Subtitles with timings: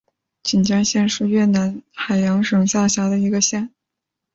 [0.41, 3.71] 锦江县是越南海阳省下辖的一个县。